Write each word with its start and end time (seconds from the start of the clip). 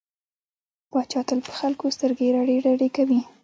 پاچا 0.91 1.21
تل 1.27 1.39
په 1.47 1.51
خلکو 1.59 1.85
سترګې 1.95 2.27
رډې 2.35 2.57
رډې 2.67 2.89
کوي. 2.95 3.21